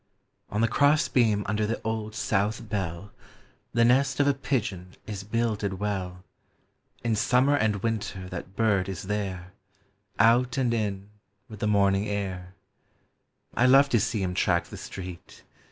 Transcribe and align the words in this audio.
On 0.49 0.61
the 0.61 0.67
cross 0.67 1.07
beam 1.07 1.43
under 1.45 1.67
the 1.67 1.79
Old 1.83 2.15
South 2.15 2.67
bell 2.67 3.11
The 3.71 3.85
nest 3.85 4.19
of 4.19 4.25
a 4.27 4.33
pigeon 4.33 4.95
is 5.05 5.23
builded 5.23 5.73
well 5.79 6.23
In 7.03 7.15
summer 7.15 7.55
and 7.55 7.83
winter 7.83 8.27
that 8.29 8.55
bird 8.55 8.89
is 8.89 9.03
there, 9.03 9.53
Out 10.17 10.57
and 10.57 10.73
in 10.73 11.11
with 11.47 11.59
the 11.59 11.67
morning 11.67 12.07
air; 12.07 12.55
I 13.53 13.67
love 13.67 13.89
to 13.89 13.99
see 13.99 14.23
him 14.23 14.33
track 14.33 14.65
the 14.69 14.75
street. 14.77 15.43